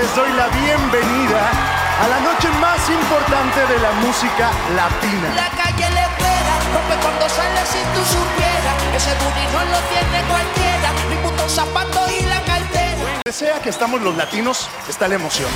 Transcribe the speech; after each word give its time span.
les 0.00 0.14
doy 0.14 0.32
la 0.32 0.46
bienvenida 0.48 1.42
a 2.02 2.06
la 2.06 2.20
noche 2.20 2.48
más 2.60 2.78
importante 2.88 3.60
de 3.66 3.78
la 3.80 3.90
música 4.04 4.46
latina. 4.76 5.28
La 5.34 5.50
calle 5.60 5.90
le 5.90 6.02
espera, 6.08 6.54
rompe 6.72 6.94
cuando 7.02 7.28
sale 7.28 7.60
si 7.66 7.80
tú 7.94 8.00
supieras. 8.06 8.76
Ese 8.94 9.10
no 9.54 9.60
lo 9.74 9.80
tiene 9.92 10.18
cualquiera, 10.28 10.88
mi 11.10 11.16
puto 11.16 11.48
zapato 11.48 12.00
y 12.12 12.22
la 12.26 12.40
cartera. 12.42 12.96
Donde 13.24 13.32
sea 13.32 13.60
que 13.60 13.70
estamos 13.70 14.00
los 14.00 14.16
latinos, 14.16 14.68
está 14.88 15.08
la 15.08 15.16
emoción. 15.16 15.50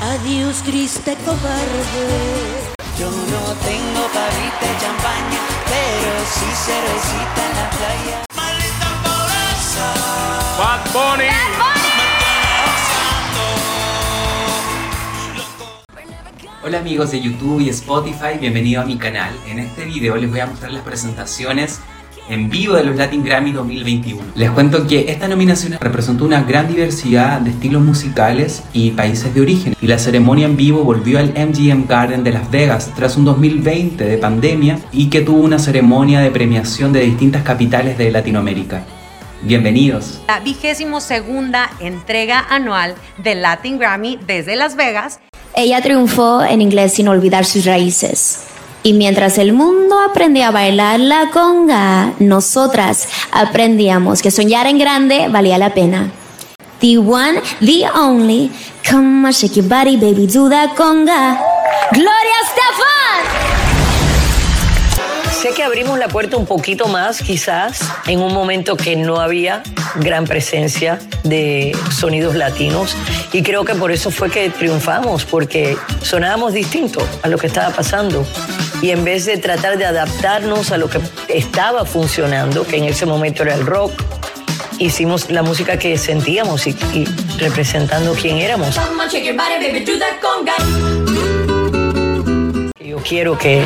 Adiós, 0.00 0.62
triste 0.62 1.14
cobarde. 1.26 2.61
Yo 3.02 3.10
no 3.10 3.42
tengo 3.66 4.06
carrita 4.14 4.60
de 4.60 4.78
champaña, 4.80 5.40
pero 5.66 6.12
sí 6.24 6.46
cervecita 6.54 7.40
en 7.48 7.56
la 7.56 7.68
playa. 7.70 8.24
Maldita 8.36 8.88
pobreza. 9.02 9.86
Bad 10.56 10.82
Bunny. 10.92 11.32
Hola 16.62 16.78
amigos 16.78 17.10
de 17.10 17.20
YouTube 17.20 17.60
y 17.60 17.70
Spotify, 17.70 18.38
bienvenidos 18.38 18.84
a 18.84 18.86
mi 18.86 18.96
canal. 18.96 19.36
En 19.48 19.58
este 19.58 19.84
video 19.84 20.14
les 20.14 20.30
voy 20.30 20.38
a 20.38 20.46
mostrar 20.46 20.70
las 20.70 20.84
presentaciones 20.84 21.80
en 22.28 22.50
vivo 22.50 22.74
de 22.74 22.84
los 22.84 22.96
Latin 22.96 23.24
Grammy 23.24 23.52
2021. 23.52 24.22
Les 24.34 24.50
cuento 24.50 24.86
que 24.86 25.10
esta 25.10 25.28
nominación 25.28 25.76
representó 25.80 26.24
una 26.24 26.42
gran 26.42 26.68
diversidad 26.68 27.40
de 27.40 27.50
estilos 27.50 27.82
musicales 27.82 28.62
y 28.72 28.90
países 28.92 29.34
de 29.34 29.40
origen. 29.40 29.74
Y 29.80 29.86
la 29.86 29.98
ceremonia 29.98 30.46
en 30.46 30.56
vivo 30.56 30.84
volvió 30.84 31.18
al 31.18 31.30
MGM 31.30 31.86
Garden 31.86 32.24
de 32.24 32.32
Las 32.32 32.50
Vegas 32.50 32.90
tras 32.94 33.16
un 33.16 33.24
2020 33.24 34.04
de 34.04 34.18
pandemia 34.18 34.78
y 34.92 35.10
que 35.10 35.20
tuvo 35.20 35.40
una 35.40 35.58
ceremonia 35.58 36.20
de 36.20 36.30
premiación 36.30 36.92
de 36.92 37.00
distintas 37.00 37.42
capitales 37.42 37.98
de 37.98 38.10
Latinoamérica. 38.10 38.84
Bienvenidos. 39.42 40.20
La 40.28 40.38
vigésimo 40.38 41.00
segunda 41.00 41.70
entrega 41.80 42.46
anual 42.48 42.94
del 43.18 43.42
Latin 43.42 43.78
Grammy 43.78 44.18
desde 44.24 44.54
Las 44.54 44.76
Vegas 44.76 45.18
Ella 45.56 45.82
triunfó 45.82 46.42
en 46.42 46.62
inglés 46.62 46.94
sin 46.94 47.08
olvidar 47.08 47.44
sus 47.44 47.64
raíces. 47.64 48.51
Y 48.84 48.94
mientras 48.94 49.38
el 49.38 49.52
mundo 49.52 49.96
aprendía 50.00 50.48
a 50.48 50.50
bailar 50.50 50.98
la 50.98 51.30
conga, 51.30 52.14
nosotras 52.18 53.08
aprendíamos 53.30 54.22
que 54.22 54.32
soñar 54.32 54.66
en 54.66 54.78
grande 54.78 55.28
valía 55.28 55.56
la 55.56 55.72
pena. 55.72 56.10
The 56.80 56.98
one, 56.98 57.40
the 57.60 57.86
only, 57.94 58.50
come 58.88 59.24
on, 59.24 59.32
shake 59.32 59.54
your 59.54 59.68
body, 59.68 59.96
baby, 59.96 60.26
do 60.26 60.48
that 60.50 60.74
conga. 60.74 61.38
Gloria 61.92 62.36
Estefan. 62.44 63.62
Sé 65.30 65.54
que 65.54 65.62
abrimos 65.62 65.96
la 65.98 66.08
puerta 66.08 66.36
un 66.36 66.46
poquito 66.46 66.88
más, 66.88 67.22
quizás, 67.22 67.80
en 68.06 68.20
un 68.20 68.34
momento 68.34 68.76
que 68.76 68.96
no 68.96 69.20
había 69.20 69.62
gran 69.96 70.24
presencia 70.24 70.98
de 71.22 71.76
sonidos 71.90 72.34
latinos 72.34 72.96
y 73.32 73.42
creo 73.42 73.64
que 73.64 73.74
por 73.74 73.92
eso 73.92 74.10
fue 74.10 74.30
que 74.30 74.50
triunfamos, 74.50 75.24
porque 75.24 75.76
sonábamos 76.02 76.52
distinto 76.52 77.00
a 77.22 77.28
lo 77.28 77.38
que 77.38 77.46
estaba 77.46 77.70
pasando. 77.70 78.26
Y 78.82 78.90
en 78.90 79.04
vez 79.04 79.24
de 79.26 79.38
tratar 79.38 79.78
de 79.78 79.86
adaptarnos 79.86 80.72
a 80.72 80.76
lo 80.76 80.90
que 80.90 81.00
estaba 81.28 81.84
funcionando, 81.84 82.66
que 82.66 82.76
en 82.78 82.84
ese 82.84 83.06
momento 83.06 83.44
era 83.44 83.54
el 83.54 83.64
rock, 83.64 83.92
hicimos 84.78 85.30
la 85.30 85.42
música 85.42 85.78
que 85.78 85.96
sentíamos 85.96 86.66
y, 86.66 86.74
representando 87.38 88.14
quién 88.14 88.38
éramos. 88.38 88.76
Yo 92.80 92.96
quiero 92.98 93.38
que 93.38 93.64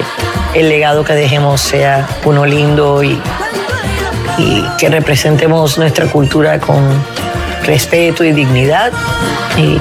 el 0.55 0.69
legado 0.69 1.03
que 1.03 1.14
dejemos 1.14 1.62
sea 1.62 2.06
uno 2.25 2.45
lindo 2.45 3.03
y 3.03 3.19
que 4.78 4.89
representemos 4.91 5.79
nuestra 5.79 6.07
cultura 6.07 6.61
con 6.61 7.02
respeto 7.64 8.23
y 8.23 8.33
dignidad. 8.33 8.92
Y 9.57 9.79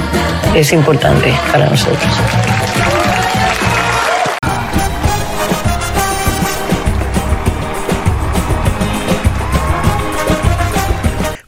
es 0.57 0.71
importante 0.71 1.33
para 1.51 1.69
nosotros. 1.69 2.01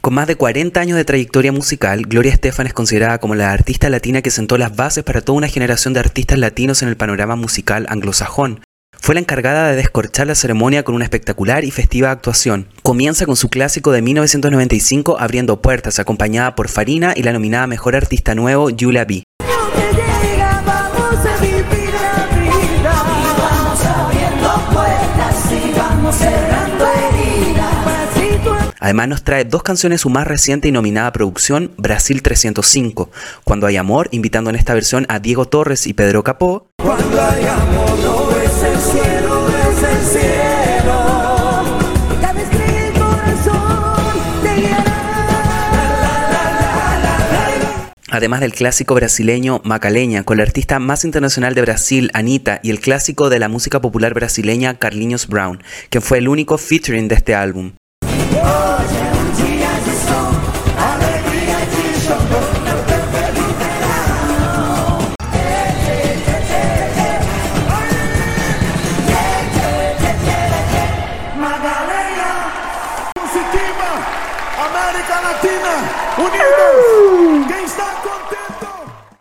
Con 0.08 0.14
más 0.14 0.26
de 0.26 0.36
40 0.36 0.80
años 0.80 0.96
de 0.96 1.04
trayectoria 1.04 1.52
musical, 1.52 2.06
Gloria 2.06 2.32
Estefan 2.32 2.66
es 2.66 2.72
considerada 2.72 3.18
como 3.18 3.34
la 3.34 3.52
artista 3.52 3.90
latina 3.90 4.22
que 4.22 4.30
sentó 4.30 4.56
las 4.56 4.74
bases 4.74 5.04
para 5.04 5.20
toda 5.20 5.36
una 5.36 5.48
generación 5.48 5.92
de 5.92 6.00
artistas 6.00 6.38
latinos 6.38 6.80
en 6.80 6.88
el 6.88 6.96
panorama 6.96 7.36
musical 7.36 7.84
anglosajón. 7.90 8.62
Fue 8.98 9.14
la 9.14 9.20
encargada 9.20 9.68
de 9.68 9.76
descorchar 9.76 10.26
la 10.26 10.34
ceremonia 10.34 10.82
con 10.82 10.94
una 10.94 11.04
espectacular 11.04 11.62
y 11.62 11.70
festiva 11.70 12.10
actuación. 12.10 12.68
Comienza 12.82 13.26
con 13.26 13.36
su 13.36 13.50
clásico 13.50 13.92
de 13.92 14.00
1995 14.00 15.18
Abriendo 15.20 15.60
Puertas, 15.60 15.98
acompañada 15.98 16.54
por 16.54 16.70
Farina 16.70 17.12
y 17.14 17.22
la 17.22 17.34
nominada 17.34 17.66
Mejor 17.66 17.94
Artista 17.94 18.34
Nuevo, 18.34 18.70
Julia 18.80 19.04
B. 19.04 19.24
Además 28.80 29.08
nos 29.08 29.24
trae 29.24 29.44
dos 29.44 29.62
canciones 29.62 30.00
su 30.02 30.10
más 30.10 30.26
reciente 30.26 30.68
y 30.68 30.72
nominada 30.72 31.12
producción, 31.12 31.72
Brasil 31.76 32.22
305, 32.22 33.10
Cuando 33.44 33.66
hay 33.66 33.76
amor, 33.76 34.08
invitando 34.12 34.50
en 34.50 34.56
esta 34.56 34.74
versión 34.74 35.06
a 35.08 35.18
Diego 35.18 35.46
Torres 35.46 35.86
y 35.86 35.94
Pedro 35.94 36.22
Capó. 36.22 36.68
Además 48.10 48.40
del 48.40 48.52
clásico 48.52 48.94
brasileño 48.94 49.60
Macaleña, 49.64 50.24
con 50.24 50.38
la 50.38 50.42
artista 50.42 50.78
más 50.78 51.04
internacional 51.04 51.54
de 51.54 51.60
Brasil, 51.60 52.10
Anita, 52.14 52.58
y 52.62 52.70
el 52.70 52.80
clásico 52.80 53.28
de 53.28 53.38
la 53.38 53.48
música 53.48 53.80
popular 53.80 54.14
brasileña, 54.14 54.78
Carlinhos 54.78 55.28
Brown, 55.28 55.62
quien 55.90 56.02
fue 56.02 56.18
el 56.18 56.28
único 56.28 56.58
featuring 56.58 57.06
de 57.06 57.14
este 57.16 57.34
álbum. 57.34 57.72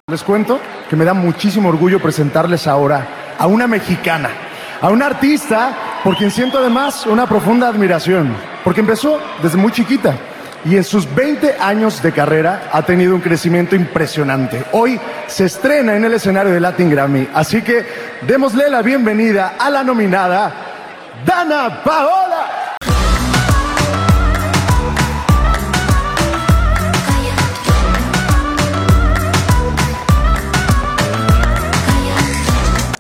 Les 0.10 0.24
cuento 0.24 0.60
que 0.90 0.96
me 0.96 1.04
da 1.04 1.14
muchísimo 1.14 1.68
orgullo 1.68 2.02
presentarles 2.02 2.66
ahora 2.66 3.36
a 3.38 3.46
una 3.46 3.68
mexicana, 3.68 4.30
a 4.82 4.90
una 4.90 5.06
artista 5.06 6.00
por 6.02 6.16
quien 6.16 6.32
siento 6.32 6.60
además 6.60 7.06
una 7.06 7.28
profunda 7.28 7.68
admiración, 7.68 8.34
porque 8.68 8.82
empezó 8.82 9.18
desde 9.42 9.56
muy 9.56 9.72
chiquita 9.72 10.14
y 10.66 10.76
en 10.76 10.84
sus 10.84 11.08
20 11.16 11.56
años 11.58 12.04
de 12.04 12.12
carrera 12.12 12.64
ha 12.74 12.82
tenido 12.82 13.16
un 13.16 13.22
crecimiento 13.22 13.78
impresionante. 13.78 14.62
Hoy 14.74 15.00
se 15.26 15.46
estrena 15.46 15.96
en 15.96 16.04
el 16.04 16.14
escenario 16.16 16.52
de 16.52 16.60
Latin 16.60 16.90
Grammy, 16.90 17.30
así 17.34 17.62
que 17.62 17.86
démosle 18.24 18.70
la 18.70 18.82
bienvenida 18.82 19.56
a 19.58 19.70
la 19.70 19.86
nominada 19.86 20.54
Dana 21.26 21.82
Paola. 21.82 22.27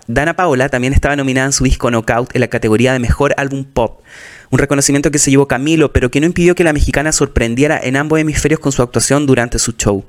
Dana 0.07 0.37
Paola 0.37 0.69
también 0.69 0.93
estaba 0.93 1.17
nominada 1.17 1.47
en 1.47 1.53
su 1.53 1.65
disco 1.65 1.89
Knockout 1.91 2.33
en 2.33 2.39
la 2.39 2.47
categoría 2.47 2.93
de 2.93 2.99
Mejor 2.99 3.33
Álbum 3.35 3.65
Pop, 3.65 4.03
un 4.49 4.57
reconocimiento 4.57 5.11
que 5.11 5.19
se 5.19 5.31
llevó 5.31 5.49
Camilo, 5.49 5.91
pero 5.91 6.09
que 6.09 6.21
no 6.21 6.25
impidió 6.25 6.55
que 6.55 6.63
la 6.63 6.71
mexicana 6.71 7.11
sorprendiera 7.11 7.77
en 7.81 7.97
ambos 7.97 8.17
hemisferios 8.17 8.61
con 8.61 8.71
su 8.71 8.81
actuación 8.81 9.25
durante 9.25 9.59
su 9.59 9.73
show. 9.73 10.05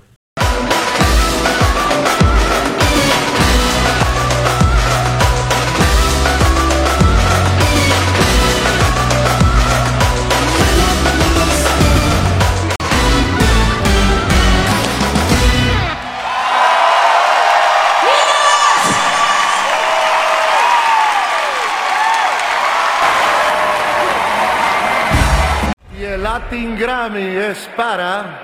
Latin 26.38 26.78
Grammy 26.78 27.36
es 27.36 27.68
para. 27.76 28.38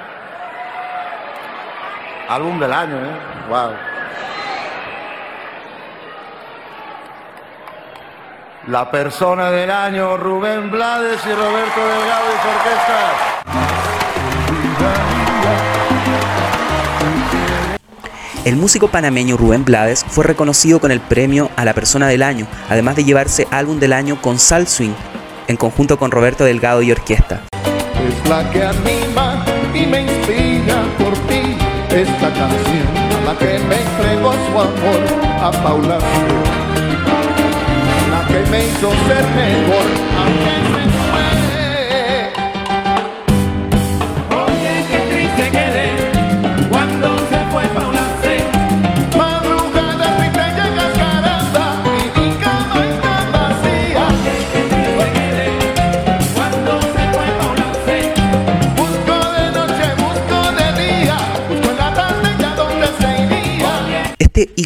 Álbum 2.29 2.58
del 2.58 2.73
año, 2.73 2.96
¿eh? 2.96 3.19
Wow. 3.49 3.70
la 8.67 8.91
persona 8.91 9.50
del 9.50 9.70
año, 9.70 10.17
Rubén 10.17 10.70
Blades 10.70 11.20
y 11.25 11.32
Roberto 11.35 11.81
Delgado 11.87 12.25
y 12.31 12.38
su 12.43 12.49
orquesta. 12.49 13.12
El 18.44 18.56
músico 18.56 18.88
panameño 18.88 19.37
Rubén 19.37 19.64
Blades 19.64 20.05
fue 20.08 20.25
reconocido 20.25 20.81
con 20.81 20.91
el 20.91 21.00
premio 21.00 21.50
a 21.56 21.64
la 21.64 21.75
persona 21.75 22.08
del 22.08 22.23
año, 22.25 22.49
además 22.69 22.96
de 22.96 23.05
llevarse 23.05 23.46
álbum 23.50 23.79
del 23.79 23.93
año 23.93 24.20
con 24.20 24.41
Sal 24.41 24.67
Swing, 24.67 24.94
en 25.46 25.56
conjunto 25.56 25.96
con 25.99 26.11
Roberto 26.11 26.44
Delgado 26.44 26.82
y 26.82 26.91
orquesta. 26.91 27.44
La 28.28 28.50
que 28.50 28.64
anima 28.64 29.44
y 29.74 29.86
me 29.86 30.02
inspira 30.02 30.82
por 30.98 31.12
ti 31.28 31.56
esta 31.90 32.32
canción 32.32 33.04
la 33.24 33.34
que 33.38 33.58
me 33.58 33.76
entregó 33.76 34.32
su 34.32 34.60
amor 34.60 35.02
a 35.40 35.50
Paula. 35.62 35.98
La 38.10 38.26
que 38.26 38.50
me 38.50 38.66
hizo 38.66 38.90
ser 38.90 39.24
mejor 39.36 39.86
aunque 40.18 40.54
se. 40.72 41.53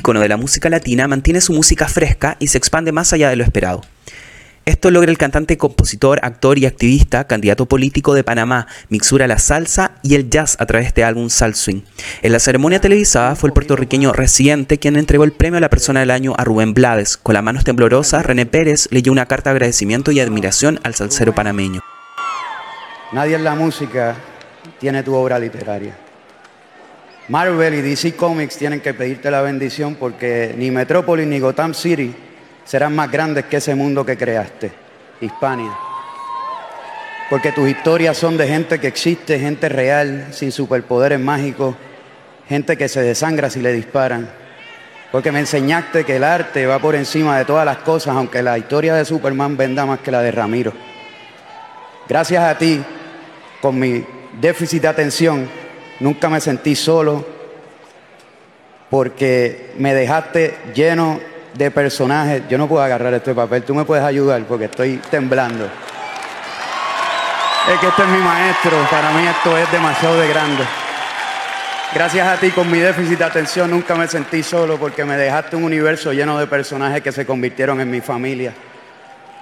Ícono 0.08 0.20
de 0.20 0.28
la 0.30 0.38
música 0.38 0.70
latina 0.70 1.06
mantiene 1.06 1.42
su 1.42 1.52
música 1.52 1.86
fresca 1.86 2.38
y 2.38 2.46
se 2.46 2.56
expande 2.56 2.92
más 2.92 3.12
allá 3.12 3.28
de 3.28 3.36
lo 3.36 3.44
esperado. 3.44 3.82
Esto 4.64 4.90
logra 4.90 5.10
el 5.10 5.18
cantante, 5.18 5.58
compositor, 5.58 6.18
actor 6.22 6.58
y 6.58 6.64
activista, 6.64 7.26
candidato 7.26 7.66
político 7.66 8.14
de 8.14 8.24
Panamá, 8.24 8.68
mixura 8.88 9.26
la 9.26 9.38
salsa 9.38 9.92
y 10.02 10.14
el 10.14 10.30
jazz 10.30 10.56
a 10.60 10.64
través 10.64 10.94
de 10.94 11.04
álbum 11.04 11.28
Sal 11.28 11.54
Swing. 11.54 11.82
En 12.22 12.32
la 12.32 12.38
ceremonia 12.38 12.80
televisada 12.80 13.36
fue 13.36 13.48
el 13.48 13.52
puertorriqueño 13.52 14.14
Residente 14.14 14.78
quien 14.78 14.96
entregó 14.96 15.24
el 15.24 15.32
premio 15.32 15.58
a 15.58 15.60
la 15.60 15.68
persona 15.68 16.00
del 16.00 16.10
año 16.10 16.32
a 16.38 16.44
Rubén 16.44 16.72
Blades. 16.72 17.18
Con 17.18 17.34
las 17.34 17.42
manos 17.42 17.64
temblorosas, 17.64 18.24
René 18.24 18.46
Pérez 18.46 18.88
leyó 18.90 19.12
una 19.12 19.26
carta 19.26 19.50
de 19.50 19.56
agradecimiento 19.56 20.10
y 20.10 20.20
admiración 20.20 20.80
al 20.84 20.94
salsero 20.94 21.34
panameño. 21.34 21.82
Nadie 23.12 23.36
en 23.36 23.44
la 23.44 23.54
música 23.54 24.16
tiene 24.80 25.02
tu 25.02 25.14
obra 25.14 25.38
literaria. 25.38 26.07
Marvel 27.28 27.74
y 27.74 27.82
DC 27.82 28.16
Comics 28.16 28.56
tienen 28.56 28.80
que 28.80 28.94
pedirte 28.94 29.30
la 29.30 29.42
bendición 29.42 29.96
porque 29.96 30.54
ni 30.56 30.70
Metrópolis 30.70 31.26
ni 31.26 31.38
Gotham 31.38 31.74
City 31.74 32.14
serán 32.64 32.94
más 32.94 33.10
grandes 33.10 33.44
que 33.44 33.58
ese 33.58 33.74
mundo 33.74 34.04
que 34.04 34.16
creaste, 34.16 34.72
Hispania. 35.20 35.76
Porque 37.28 37.52
tus 37.52 37.68
historias 37.68 38.16
son 38.16 38.38
de 38.38 38.48
gente 38.48 38.78
que 38.78 38.86
existe, 38.86 39.38
gente 39.38 39.68
real, 39.68 40.28
sin 40.30 40.50
superpoderes 40.50 41.20
mágicos, 41.20 41.76
gente 42.48 42.78
que 42.78 42.88
se 42.88 43.02
desangra 43.02 43.50
si 43.50 43.60
le 43.60 43.74
disparan. 43.74 44.30
Porque 45.12 45.30
me 45.30 45.40
enseñaste 45.40 46.04
que 46.04 46.16
el 46.16 46.24
arte 46.24 46.66
va 46.66 46.78
por 46.78 46.94
encima 46.94 47.36
de 47.36 47.44
todas 47.44 47.66
las 47.66 47.78
cosas, 47.78 48.16
aunque 48.16 48.42
la 48.42 48.56
historia 48.56 48.94
de 48.94 49.04
Superman 49.04 49.58
venda 49.58 49.84
más 49.84 50.00
que 50.00 50.10
la 50.10 50.22
de 50.22 50.30
Ramiro. 50.30 50.72
Gracias 52.08 52.42
a 52.42 52.56
ti, 52.56 52.82
con 53.60 53.78
mi 53.78 54.02
déficit 54.40 54.80
de 54.80 54.88
atención, 54.88 55.67
nunca 56.00 56.28
me 56.28 56.40
sentí 56.40 56.74
solo 56.74 57.24
porque 58.90 59.72
me 59.78 59.94
dejaste 59.94 60.56
lleno 60.74 61.20
de 61.54 61.70
personajes. 61.70 62.42
Yo 62.48 62.58
no 62.58 62.68
puedo 62.68 62.82
agarrar 62.82 63.12
este 63.14 63.34
papel, 63.34 63.62
tú 63.62 63.74
me 63.74 63.84
puedes 63.84 64.04
ayudar 64.04 64.42
porque 64.44 64.66
estoy 64.66 64.96
temblando. 65.10 65.64
Es 67.72 67.78
que 67.80 67.88
este 67.88 68.02
es 68.02 68.08
mi 68.08 68.18
maestro, 68.18 68.72
para 68.90 69.10
mí 69.10 69.26
esto 69.26 69.56
es 69.58 69.70
demasiado 69.70 70.18
de 70.18 70.28
grande. 70.28 70.64
Gracias 71.94 72.26
a 72.26 72.36
ti 72.36 72.50
con 72.50 72.70
mi 72.70 72.78
déficit 72.78 73.18
de 73.18 73.24
atención 73.24 73.70
nunca 73.70 73.94
me 73.94 74.06
sentí 74.06 74.42
solo 74.42 74.78
porque 74.78 75.04
me 75.04 75.16
dejaste 75.16 75.56
un 75.56 75.64
universo 75.64 76.12
lleno 76.12 76.38
de 76.38 76.46
personajes 76.46 77.02
que 77.02 77.12
se 77.12 77.26
convirtieron 77.26 77.80
en 77.80 77.90
mi 77.90 78.00
familia. 78.00 78.52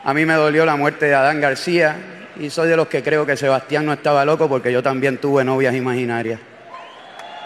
A 0.04 0.14
mí 0.14 0.24
me 0.24 0.34
dolió 0.34 0.64
la 0.64 0.76
muerte 0.76 1.06
de 1.06 1.14
Adán 1.14 1.40
García 1.40 1.96
y 2.38 2.50
soy 2.50 2.68
de 2.68 2.76
los 2.76 2.88
que 2.88 3.02
creo 3.02 3.24
que 3.24 3.36
Sebastián 3.36 3.86
no 3.86 3.92
estaba 3.92 4.24
loco 4.24 4.48
porque 4.48 4.72
yo 4.72 4.82
también 4.82 5.18
tuve 5.18 5.44
novias 5.44 5.74
imaginarias. 5.74 6.40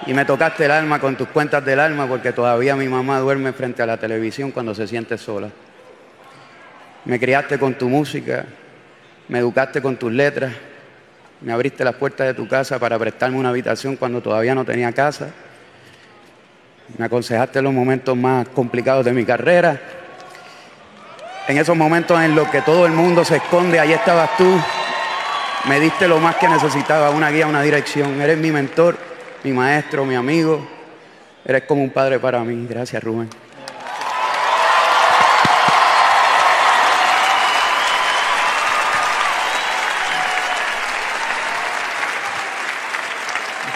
Y 0.06 0.14
me 0.14 0.24
tocaste 0.24 0.64
el 0.64 0.70
alma 0.70 0.98
con 0.98 1.16
tus 1.16 1.28
cuentas 1.28 1.64
del 1.64 1.78
alma 1.78 2.06
porque 2.06 2.32
todavía 2.32 2.74
mi 2.74 2.88
mamá 2.88 3.18
duerme 3.18 3.52
frente 3.52 3.82
a 3.82 3.86
la 3.86 3.98
televisión 3.98 4.50
cuando 4.50 4.74
se 4.74 4.86
siente 4.86 5.18
sola. 5.18 5.48
Me 7.04 7.20
criaste 7.20 7.58
con 7.58 7.74
tu 7.74 7.88
música, 7.88 8.46
me 9.28 9.38
educaste 9.38 9.80
con 9.80 9.96
tus 9.96 10.12
letras, 10.12 10.52
me 11.40 11.52
abriste 11.52 11.84
las 11.84 11.94
puertas 11.94 12.26
de 12.26 12.34
tu 12.34 12.48
casa 12.48 12.78
para 12.78 12.98
prestarme 12.98 13.38
una 13.38 13.50
habitación 13.50 13.96
cuando 13.96 14.20
todavía 14.20 14.54
no 14.54 14.64
tenía 14.64 14.92
casa. 14.92 15.28
Me 16.98 17.04
aconsejaste 17.04 17.62
los 17.62 17.72
momentos 17.72 18.16
más 18.16 18.48
complicados 18.48 19.04
de 19.04 19.12
mi 19.12 19.24
carrera. 19.24 19.80
En 21.46 21.58
esos 21.58 21.76
momentos 21.76 22.20
en 22.20 22.34
los 22.34 22.48
que 22.48 22.62
todo 22.62 22.86
el 22.86 22.92
mundo 22.92 23.24
se 23.24 23.36
esconde, 23.36 23.78
ahí 23.78 23.92
estabas 23.92 24.36
tú. 24.36 24.60
Me 25.66 25.78
diste 25.78 26.08
lo 26.08 26.18
más 26.18 26.36
que 26.36 26.48
necesitaba, 26.48 27.10
una 27.10 27.30
guía, 27.30 27.46
una 27.46 27.62
dirección. 27.62 28.20
Eres 28.20 28.38
mi 28.38 28.50
mentor, 28.50 28.96
mi 29.44 29.52
maestro, 29.52 30.04
mi 30.04 30.14
amigo. 30.14 30.66
Eres 31.44 31.64
como 31.64 31.82
un 31.82 31.90
padre 31.90 32.18
para 32.18 32.40
mí. 32.40 32.66
Gracias, 32.68 33.02
Rubén. 33.02 33.28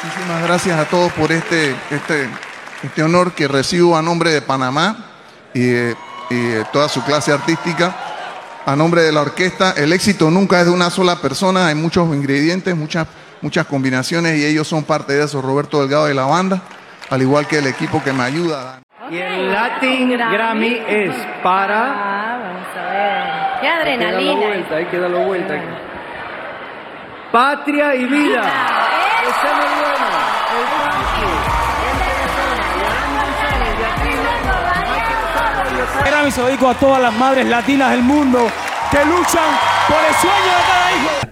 Muchísimas 0.03 0.43
gracias 0.43 0.79
a 0.79 0.85
todos 0.87 1.13
por 1.13 1.33
este, 1.33 1.75
este, 1.91 2.29
este 2.83 3.03
honor 3.03 3.33
que 3.33 3.47
recibo 3.47 3.97
a 3.97 4.03
nombre 4.03 4.31
de 4.31 4.43
Panamá 4.43 5.11
y 5.53 5.93
y 6.31 6.65
toda 6.73 6.89
su 6.89 7.03
clase 7.05 7.33
artística. 7.33 7.95
A 8.67 8.77
nombre 8.77 9.03
de 9.03 9.13
la 9.13 9.21
orquesta, 9.21 9.73
el 9.77 9.93
éxito 9.93 10.31
nunca 10.31 10.59
es 10.61 10.67
de 10.67 10.73
una 10.73 10.89
sola 10.89 11.17
persona, 11.17 11.67
hay 11.67 11.75
muchos 11.75 12.09
ingredientes, 12.15 12.75
muchas, 12.75 13.07
muchas 13.43 13.67
combinaciones 13.67 14.39
y 14.39 14.47
ellos 14.47 14.67
son 14.67 14.85
parte 14.85 15.13
de 15.13 15.25
eso. 15.25 15.43
Roberto 15.43 15.81
Delgado 15.81 16.11
y 16.11 16.15
la 16.15 16.25
banda, 16.25 16.63
al 17.11 17.21
igual 17.21 17.47
que 17.47 17.59
el 17.59 17.67
equipo 17.67 18.03
que 18.03 18.13
me 18.15 18.23
ayuda. 18.23 18.81
Y 19.11 19.19
el 19.19 19.53
Latin 19.53 20.17
Grammy 20.17 20.81
es 20.89 21.15
para. 21.43 21.93
Ah, 21.93 22.39
vamos 22.43 22.67
a 22.75 22.91
ver. 22.91 23.61
Qué 23.61 23.69
Hay 23.69 23.99
que 23.99 24.05
darlo 24.05 24.17
adrenalina. 24.17 24.47
vuelta, 24.47 24.77
hay 24.77 24.87
que 24.87 24.99
darlo 24.99 25.21
vuelta. 25.27 25.55
Patria 27.31 27.95
y 27.97 28.05
vida. 28.07 28.41
Ese 29.23 29.47
es 29.47 29.57
bueno. 29.77 30.05
El 31.49 31.54
Grammy 36.03 36.31
se 36.31 36.41
lo 36.41 36.71
a 36.71 36.75
todas 36.75 37.01
las 37.01 37.15
madres 37.15 37.47
latinas 37.47 37.91
del 37.91 38.03
mundo 38.03 38.51
que 38.91 39.05
luchan 39.05 39.51
por 39.89 39.99
el 39.99 40.15
sueño 40.15 40.53
de 40.69 40.74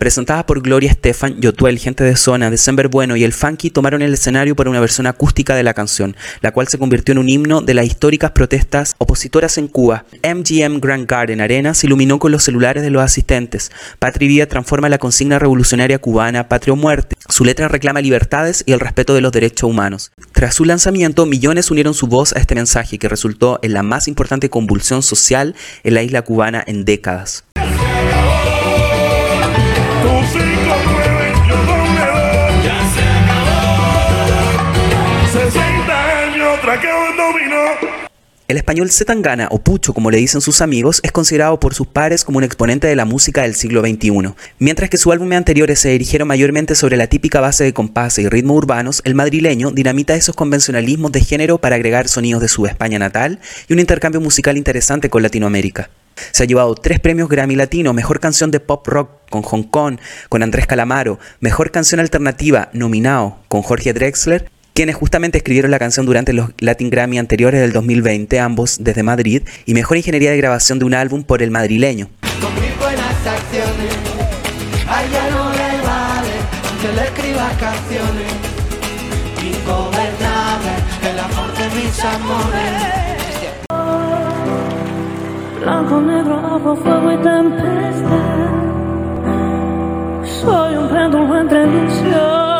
Presentadas 0.02 0.42
por 0.42 0.62
Gloria 0.62 0.90
Estefan, 0.90 1.40
Yotuel, 1.40 1.78
Gente 1.78 2.02
de 2.02 2.16
Zona, 2.16 2.50
December 2.50 2.88
Bueno 2.88 3.14
y 3.14 3.22
El 3.22 3.32
Funky 3.32 3.70
tomaron 3.70 4.02
el 4.02 4.14
escenario 4.14 4.56
para 4.56 4.68
una 4.68 4.80
versión 4.80 5.06
acústica 5.06 5.54
de 5.54 5.62
la 5.62 5.74
canción, 5.74 6.16
la 6.40 6.50
cual 6.50 6.66
se 6.66 6.76
convirtió 6.76 7.12
en 7.12 7.18
un 7.18 7.28
himno 7.28 7.60
de 7.60 7.72
las 7.72 7.86
históricas 7.86 8.32
protestas 8.32 8.96
opositoras 8.98 9.58
en 9.58 9.68
Cuba. 9.68 10.04
MGM 10.24 10.80
Grand 10.80 11.06
Garden 11.06 11.40
Arena 11.40 11.72
se 11.72 11.86
iluminó 11.86 12.18
con 12.18 12.32
los 12.32 12.42
celulares 12.42 12.82
de 12.82 12.90
los 12.90 13.00
asistentes. 13.00 13.70
Patria 14.00 14.26
Vida 14.26 14.46
transforma 14.46 14.88
la 14.88 14.98
consigna 14.98 15.38
revolucionaria 15.38 16.00
cubana 16.00 16.48
Patria 16.48 16.72
o 16.72 16.76
Muerte. 16.76 17.14
Su 17.28 17.44
letra 17.44 17.68
reclama 17.68 18.00
libertades 18.00 18.64
y 18.66 18.72
el 18.72 18.80
respeto 18.80 19.14
de 19.14 19.20
los 19.20 19.30
derechos 19.30 19.70
humanos. 19.70 20.10
Tras 20.32 20.56
su 20.56 20.64
lanzamiento, 20.64 21.26
millones 21.26 21.70
unieron 21.70 21.94
su 21.94 22.08
voz 22.08 22.32
a 22.32 22.40
este 22.40 22.56
mensaje 22.56 22.98
que 22.98 23.08
resultó 23.08 23.60
en 23.62 23.72
la 23.72 23.84
más 23.84 24.08
importante 24.08 24.50
convulsión 24.50 25.04
social 25.04 25.54
en 25.84 25.94
la 25.94 26.02
isla 26.02 26.22
cubana 26.22 26.64
en 26.66 26.84
décadas. 26.84 27.44
Ya 32.62 32.78
se 32.94 33.02
acabó. 33.18 34.30
60 35.32 35.92
años 36.24 36.60
traqueo 36.60 37.12
dominó. 37.16 37.31
El 38.48 38.56
español 38.56 38.90
Zetangana, 38.90 39.46
o 39.52 39.60
Pucho 39.60 39.94
como 39.94 40.10
le 40.10 40.18
dicen 40.18 40.40
sus 40.40 40.60
amigos, 40.62 41.00
es 41.04 41.12
considerado 41.12 41.60
por 41.60 41.74
sus 41.74 41.86
pares 41.86 42.24
como 42.24 42.38
un 42.38 42.44
exponente 42.44 42.88
de 42.88 42.96
la 42.96 43.04
música 43.04 43.42
del 43.42 43.54
siglo 43.54 43.82
XXI. 43.82 44.34
Mientras 44.58 44.90
que 44.90 44.98
sus 44.98 45.12
álbumes 45.12 45.38
anteriores 45.38 45.78
se 45.78 45.90
dirigieron 45.90 46.26
mayormente 46.26 46.74
sobre 46.74 46.96
la 46.96 47.06
típica 47.06 47.40
base 47.40 47.62
de 47.62 47.72
compases 47.72 48.24
y 48.24 48.28
ritmos 48.28 48.56
urbanos, 48.56 49.00
el 49.04 49.14
madrileño 49.14 49.70
dinamita 49.70 50.16
esos 50.16 50.34
convencionalismos 50.34 51.12
de 51.12 51.20
género 51.20 51.58
para 51.58 51.76
agregar 51.76 52.08
sonidos 52.08 52.42
de 52.42 52.48
su 52.48 52.66
España 52.66 52.98
natal 52.98 53.38
y 53.68 53.74
un 53.74 53.78
intercambio 53.78 54.20
musical 54.20 54.56
interesante 54.56 55.08
con 55.08 55.22
Latinoamérica. 55.22 55.88
Se 56.32 56.42
ha 56.42 56.46
llevado 56.46 56.74
tres 56.74 56.98
premios 56.98 57.28
Grammy 57.28 57.54
Latino, 57.54 57.92
Mejor 57.94 58.18
Canción 58.18 58.50
de 58.50 58.60
Pop 58.60 58.86
Rock 58.88 59.10
con 59.30 59.42
Hong 59.42 59.62
Kong, 59.62 59.98
con 60.28 60.42
Andrés 60.42 60.66
Calamaro, 60.66 61.18
Mejor 61.40 61.70
Canción 61.70 62.00
Alternativa 62.00 62.70
nominado 62.72 63.38
con 63.48 63.62
Jorge 63.62 63.92
Drexler 63.92 64.50
quienes 64.74 64.96
justamente 64.96 65.38
escribieron 65.38 65.70
la 65.70 65.78
canción 65.78 66.06
durante 66.06 66.32
los 66.32 66.50
Latin 66.58 66.90
Grammy 66.90 67.18
anteriores 67.18 67.60
del 67.60 67.72
2020, 67.72 68.40
ambos 68.40 68.78
desde 68.80 69.02
Madrid, 69.02 69.42
y 69.66 69.74
mejor 69.74 69.96
ingeniería 69.96 70.30
de 70.30 70.36
grabación 70.38 70.78
de 70.78 70.84
un 70.84 70.94
álbum 70.94 71.22
por 71.24 71.42
el 71.42 71.50
madrileño. 71.50 72.08
Con 72.40 72.54
mis 72.54 72.78
buenas 72.78 73.26
acciones, 73.26 73.94
a 74.88 75.04
ella 75.04 75.30
no 75.30 75.50
le 75.50 75.80
vale 75.86 76.30
que 76.80 76.92
le 76.92 77.02
escriba 77.04 77.50
canciones. 77.60 78.32
Ingobernable, 79.42 80.72
el 81.10 81.18
amor 81.18 81.52
de 81.58 81.66
mis 81.76 82.04
amores. 82.04 83.02
Blanco, 85.60 86.00
negro, 86.00 86.38
agua, 86.38 86.76
fuego 86.76 87.12
y 87.12 87.16
tempestad. 87.22 88.52
Soy 90.40 90.76
un 90.76 90.88
péndulo 90.88 91.40
entre 91.40 91.66
luz 91.66 92.51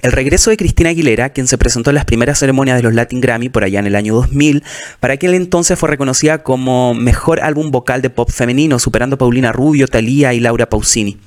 El 0.00 0.12
regreso 0.12 0.50
de 0.50 0.56
Cristina 0.56 0.90
Aguilera, 0.90 1.30
quien 1.30 1.48
se 1.48 1.58
presentó 1.58 1.90
en 1.90 1.96
las 1.96 2.04
primeras 2.04 2.38
ceremonias 2.38 2.76
de 2.76 2.82
los 2.84 2.94
Latin 2.94 3.20
Grammy 3.20 3.48
por 3.48 3.64
allá 3.64 3.80
en 3.80 3.86
el 3.86 3.96
año 3.96 4.14
2000, 4.14 4.62
para 5.00 5.14
aquel 5.14 5.34
entonces 5.34 5.78
fue 5.78 5.88
reconocida 5.88 6.42
como 6.44 6.94
mejor 6.94 7.40
álbum 7.40 7.70
vocal 7.70 8.00
de 8.00 8.10
pop 8.10 8.30
femenino, 8.30 8.78
superando 8.78 9.16
a 9.16 9.18
Paulina 9.18 9.52
Rubio, 9.52 9.88
Thalía 9.88 10.34
y 10.34 10.40
Laura 10.40 10.68
Pausini, 10.68 11.18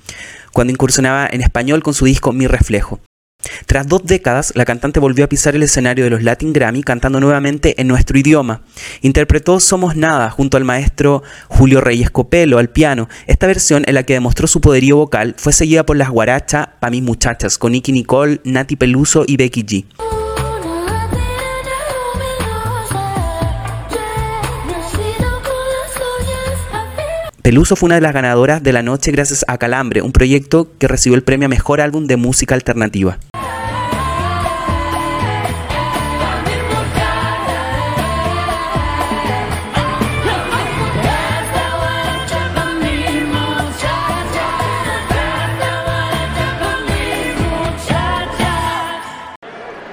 cuando 0.54 0.72
incursionaba 0.72 1.28
en 1.30 1.42
español 1.42 1.84
con 1.84 1.94
su 1.94 2.06
disco 2.06 2.32
Mi 2.32 2.48
Reflejo. 2.48 3.00
Tras 3.66 3.88
dos 3.88 4.02
décadas, 4.04 4.54
la 4.56 4.66
cantante 4.66 5.00
volvió 5.00 5.26
a 5.26 5.30
pisar 5.30 5.56
el 5.56 5.64
escenario 5.64 6.04
de 6.04 6.10
los 6.10 6.24
Latin 6.24 6.54
Grammy 6.54 6.84
cantando 6.84 7.20
nuevamente 7.20 7.80
en 7.80 7.88
nuestro 7.88 8.18
idioma. 8.18 8.62
Interpretó 9.02 9.60
Somos 9.60 9.96
Nada 9.96 10.30
junto 10.30 10.58
al 10.58 10.64
maestro 10.64 11.24
Julio 11.48 11.82
Reyes 11.82 12.12
Copelo 12.12 12.58
al 12.58 12.70
piano. 12.70 13.10
Esta 13.28 13.48
versión, 13.48 13.84
en 13.88 13.96
la 13.96 14.04
que 14.04 14.14
demostró 14.14 14.48
su 14.48 14.62
poderío 14.62 14.98
vocal, 14.98 15.36
fue 15.38 15.54
seguida 15.54 15.86
por 15.86 15.98
las 15.98 16.10
Guaracha 16.10 16.76
Pa' 16.80 16.90
mis 16.90 17.04
muchachas, 17.04 17.58
con 17.58 17.72
Nicky 17.72 17.92
Nicole, 17.92 18.42
Nati 18.44 18.76
Peluso 18.76 19.24
y 19.28 19.38
Becky 19.38 19.64
G. 19.64 19.86
Peluso 27.42 27.76
fue 27.76 27.88
una 27.88 27.96
de 27.96 28.02
las 28.02 28.14
ganadoras 28.14 28.62
de 28.62 28.72
la 28.72 28.84
noche 28.84 29.12
gracias 29.12 29.44
a 29.48 29.58
Calambre, 29.58 30.04
un 30.04 30.12
proyecto 30.12 30.70
que 30.78 30.88
recibió 30.88 31.16
el 31.16 31.24
premio 31.24 31.48
a 31.48 31.50
Mejor 31.50 31.82
Álbum 31.82 32.06
de 32.06 32.16
Música 32.16 32.54
Alternativa. 32.54 33.18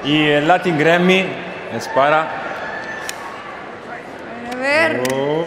Y 0.09 0.25
el 0.27 0.49
Latin 0.49 0.79
Grammy 0.79 1.27
es 1.77 1.87
para... 1.89 2.23
A 4.51 4.57
ver, 4.57 5.03
Oh. 5.13 5.45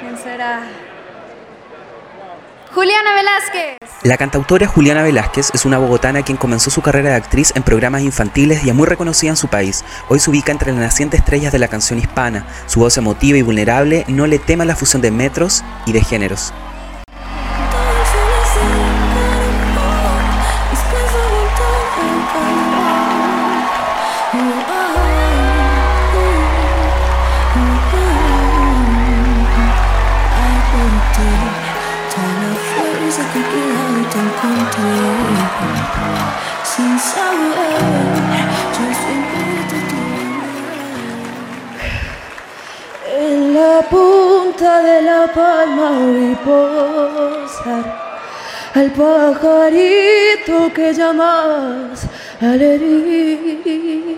¿quién 0.00 0.16
será? 0.16 0.62
Juliana 2.74 3.12
Velázquez. 3.14 3.76
La 4.02 4.16
cantautora 4.16 4.66
Juliana 4.66 5.02
Velázquez 5.02 5.50
es 5.52 5.66
una 5.66 5.76
bogotana 5.76 6.22
quien 6.22 6.38
comenzó 6.38 6.70
su 6.70 6.80
carrera 6.80 7.10
de 7.10 7.16
actriz 7.16 7.52
en 7.54 7.62
programas 7.62 8.00
infantiles 8.00 8.64
y 8.64 8.70
es 8.70 8.74
muy 8.74 8.86
reconocida 8.86 9.28
en 9.28 9.36
su 9.36 9.48
país. 9.48 9.84
Hoy 10.08 10.18
se 10.18 10.30
ubica 10.30 10.50
entre 10.50 10.72
las 10.72 10.80
nacientes 10.80 11.20
estrellas 11.20 11.52
de 11.52 11.58
la 11.58 11.68
canción 11.68 11.98
hispana. 11.98 12.46
Su 12.64 12.80
voz 12.80 12.96
emotiva 12.96 13.36
y 13.36 13.42
vulnerable 13.42 14.06
no 14.08 14.26
le 14.26 14.38
tema 14.38 14.64
la 14.64 14.76
fusión 14.76 15.02
de 15.02 15.10
metros 15.10 15.62
y 15.84 15.92
de 15.92 16.02
géneros. 16.02 16.54
La 45.20 45.26
palma 45.32 45.88
vi 46.14 46.34
posar 46.46 47.84
al 48.74 48.88
pajarito 49.00 50.56
que 50.76 50.86
llamas 50.98 52.06
alegría. 52.40 54.16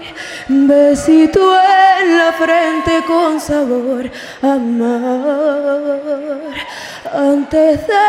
Besito 0.49 1.43
en 2.01 2.19
la 2.19 2.31
frente 2.43 2.93
con 3.07 3.41
sabor 3.41 4.05
a 4.43 4.55
mar. 4.81 4.93
Antes 7.13 7.81
de 7.89 8.05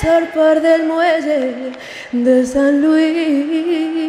zarpar 0.00 0.56
del 0.60 0.82
muelle 0.84 1.72
de 2.12 2.46
San 2.46 2.82
Luis. 2.82 4.04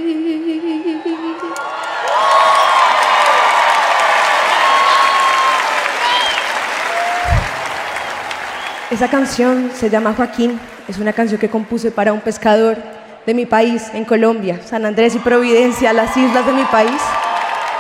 Esa 8.92 9.10
canción 9.10 9.72
se 9.74 9.90
llama 9.90 10.14
Joaquín, 10.16 10.60
es 10.88 11.00
una 11.00 11.12
canción 11.12 11.40
que 11.40 11.50
compuse 11.50 11.90
para 11.90 12.14
un 12.14 12.22
pescador 12.22 12.78
de 13.26 13.34
mi 13.34 13.48
país, 13.48 13.82
en 13.94 14.06
Colombia, 14.06 14.60
San 14.64 14.86
Andrés 14.86 15.16
y 15.16 15.20
Providencia, 15.20 15.92
las 15.92 16.16
islas 16.16 16.46
de 16.46 16.54
mi 16.54 16.64
país. 16.66 17.02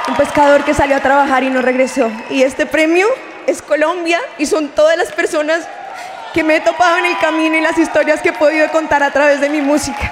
Un 0.08 0.16
pescador 0.16 0.64
que 0.64 0.74
salió 0.74 0.98
a 0.98 1.02
trabajar 1.02 1.44
y 1.44 1.52
no 1.52 1.62
regresó. 1.62 2.10
Y 2.32 2.42
este 2.42 2.66
premio 2.66 3.08
es 3.46 3.62
Colombia 3.62 4.20
y 4.40 4.48
son 4.48 4.70
todas 4.70 4.98
las 4.98 5.12
personas 5.12 5.68
que 6.34 6.44
me 6.44 6.56
he 6.56 6.62
topado 6.62 6.98
en 6.98 7.06
el 7.06 7.18
camino 7.20 7.56
y 7.56 7.62
las 7.62 7.78
historias 7.78 8.20
que 8.22 8.30
he 8.30 8.34
podido 8.34 8.68
contar 8.72 9.04
a 9.04 9.12
través 9.12 9.40
de 9.40 9.50
mi 9.50 9.62
música. 9.62 10.12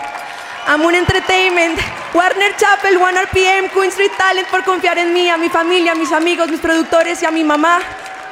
Amun 0.67 0.93
Entertainment, 0.93 1.79
Warner 2.13 2.55
Chappell, 2.55 2.97
One 2.97 3.19
RPM, 3.19 3.69
Queen 3.69 3.89
Street 3.89 4.11
Talent 4.15 4.47
por 4.47 4.63
confiar 4.63 4.99
en 4.99 5.11
mí, 5.11 5.27
a 5.27 5.37
mi 5.37 5.49
familia, 5.49 5.93
a 5.93 5.95
mis 5.95 6.11
amigos, 6.11 6.49
mis 6.49 6.59
productores 6.59 7.23
y 7.23 7.25
a 7.25 7.31
mi 7.31 7.43
mamá. 7.43 7.79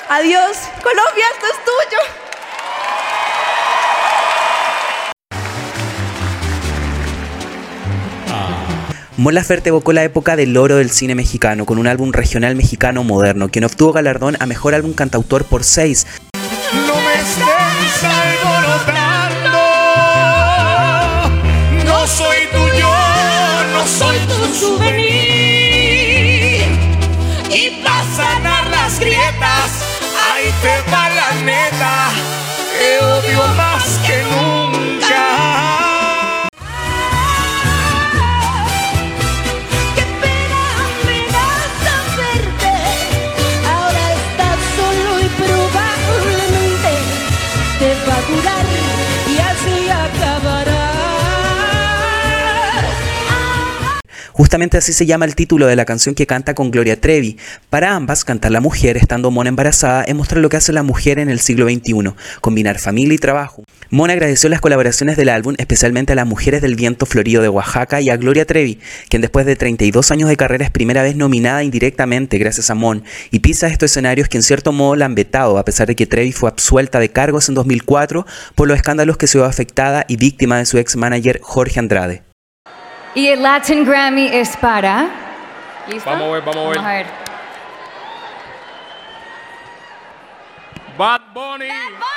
Adiós, 0.10 0.58
Colombia, 0.84 1.26
esto 1.34 1.48
es 1.48 1.66
tuyo. 1.66 2.21
Mon 9.22 9.36
Laferte 9.36 9.70
evocó 9.70 9.94
la 9.94 10.04
época 10.04 10.36
del 10.36 10.58
oro 10.58 10.78
del 10.78 10.90
cine 10.90 11.14
mexicano 11.14 11.68
con 11.68 11.78
un 11.78 11.86
álbum 11.86 12.12
regional 12.12 12.56
mexicano 12.56 13.04
moderno, 13.04 13.50
quien 13.50 13.66
obtuvo 13.66 13.94
galardón 13.94 14.36
a 14.40 14.48
mejor 14.48 14.74
álbum 14.74 14.94
cantautor 14.94 15.46
por 15.46 15.64
seis. 15.64 16.08
No 16.74 16.96
me 16.96 17.14
estés 17.14 19.01
Justamente 54.42 54.76
así 54.76 54.92
se 54.92 55.06
llama 55.06 55.26
el 55.26 55.36
título 55.36 55.68
de 55.68 55.76
la 55.76 55.86
canción 55.86 56.16
que 56.16 56.26
canta 56.26 56.56
con 56.56 56.72
Gloria 56.72 57.00
Trevi. 57.00 57.38
Para 57.70 57.94
ambas, 57.96 58.26
cantar 58.26 58.52
la 58.52 58.60
mujer 58.60 58.98
estando 58.98 59.30
Mona 59.30 59.50
embarazada 59.50 60.02
es 60.02 60.16
mostrar 60.16 60.42
lo 60.42 60.50
que 60.50 60.58
hace 60.58 60.74
la 60.74 60.82
mujer 60.82 61.20
en 61.20 61.30
el 61.30 61.40
siglo 61.40 61.70
XXI, 61.70 62.16
combinar 62.42 62.80
familia 62.80 63.14
y 63.14 63.20
trabajo. 63.20 63.64
Mona 63.92 64.14
agradeció 64.14 64.50
las 64.50 64.60
colaboraciones 64.60 65.16
del 65.16 65.30
álbum, 65.30 65.54
especialmente 65.60 66.14
a 66.14 66.16
las 66.16 66.26
mujeres 66.26 66.64
del 66.64 66.76
viento 66.76 67.06
florido 67.06 67.44
de 67.44 67.50
Oaxaca 67.50 68.02
y 68.02 68.10
a 68.10 68.18
Gloria 68.18 68.48
Trevi, 68.48 68.80
quien 69.10 69.22
después 69.22 69.46
de 69.46 69.56
32 69.56 70.10
años 70.10 70.28
de 70.28 70.38
carrera 70.38 70.66
es 70.66 70.72
primera 70.72 71.04
vez 71.04 71.16
nominada 71.16 71.64
indirectamente 71.64 72.40
gracias 72.40 72.72
a 72.72 72.74
Mon, 72.74 73.04
y 73.30 73.42
pisa 73.42 73.68
estos 73.68 73.92
escenarios 73.92 74.28
que 74.28 74.38
en 74.38 74.44
cierto 74.44 74.72
modo 74.72 74.96
la 74.96 75.06
han 75.06 75.14
vetado, 75.14 75.60
a 75.60 75.66
pesar 75.66 75.86
de 75.86 75.96
que 75.96 76.08
Trevi 76.08 76.32
fue 76.32 76.50
absuelta 76.50 77.00
de 77.00 77.10
cargos 77.10 77.48
en 77.48 77.54
2004 77.54 78.26
por 78.56 78.68
los 78.68 78.78
escándalos 78.78 79.18
que 79.18 79.28
se 79.28 79.38
vio 79.38 79.46
afectada 79.46 80.04
y 80.08 80.16
víctima 80.16 80.58
de 80.58 80.66
su 80.66 80.80
ex 80.80 80.96
manager 80.96 81.40
Jorge 81.44 81.80
Andrade. 81.80 82.31
Y 83.14 83.28
el 83.28 83.44
Latin 83.44 83.84
Grammy 83.84 84.28
es 84.28 84.56
para. 84.56 85.10
Vamos 86.06 86.22
a 86.22 86.32
ver, 86.32 86.42
vamos 86.44 86.56
a 86.56 86.70
ver. 86.70 86.78
Vamos 86.78 86.78
a. 86.78 87.32
Bad 90.98 91.22
Bunny. 91.34 91.68
Bad 91.68 92.12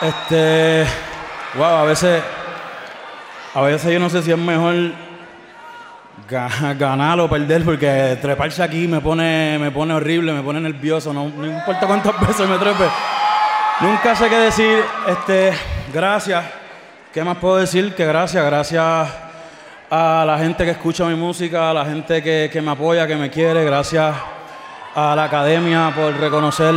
Este. 0.00 0.86
Wow, 1.54 1.64
a 1.64 1.84
veces 1.84 2.22
a 3.54 3.60
veces 3.62 3.92
yo 3.92 3.98
no 3.98 4.10
sé 4.10 4.22
si 4.22 4.30
es 4.30 4.38
mejor 4.38 4.74
ga- 6.28 6.76
ganar 6.78 7.18
o 7.20 7.28
perder, 7.28 7.64
porque 7.64 8.18
treparse 8.20 8.62
aquí 8.62 8.86
me 8.86 9.00
pone, 9.00 9.58
me 9.58 9.70
pone 9.70 9.94
horrible, 9.94 10.32
me 10.32 10.42
pone 10.42 10.60
nervioso. 10.60 11.12
No, 11.12 11.28
no 11.28 11.46
importa 11.46 11.86
cuántas 11.86 12.20
veces 12.28 12.48
me 12.48 12.58
trepe. 12.58 12.84
Nunca 13.80 14.14
sé 14.14 14.28
qué 14.28 14.36
decir. 14.38 14.82
Este. 15.06 15.52
Gracias. 15.92 16.44
¿Qué 17.12 17.24
más 17.24 17.38
puedo 17.38 17.56
decir? 17.56 17.94
Que 17.94 18.04
gracias, 18.04 18.44
gracias 18.44 19.08
a 19.90 20.24
la 20.26 20.38
gente 20.38 20.64
que 20.64 20.72
escucha 20.72 21.04
mi 21.06 21.14
música, 21.14 21.70
a 21.70 21.74
la 21.74 21.84
gente 21.86 22.22
que, 22.22 22.50
que 22.52 22.60
me 22.60 22.72
apoya, 22.72 23.06
que 23.06 23.16
me 23.16 23.30
quiere, 23.30 23.64
gracias 23.64 24.14
a 24.94 25.16
la 25.16 25.24
academia 25.24 25.90
por 25.96 26.14
reconocer 26.18 26.74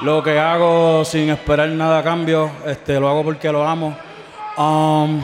lo 0.00 0.22
que 0.24 0.38
hago 0.38 1.04
sin 1.04 1.30
esperar 1.30 1.68
nada 1.68 2.00
a 2.00 2.02
cambio, 2.02 2.50
este, 2.66 2.98
lo 2.98 3.08
hago 3.08 3.22
porque 3.22 3.52
lo 3.52 3.66
amo. 3.66 3.96
Um, 4.58 5.22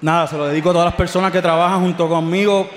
nada, 0.00 0.26
se 0.26 0.36
lo 0.36 0.46
dedico 0.46 0.70
a 0.70 0.72
todas 0.72 0.86
las 0.86 0.94
personas 0.94 1.32
que 1.32 1.42
trabajan 1.42 1.80
junto 1.80 2.08
conmigo. 2.08 2.68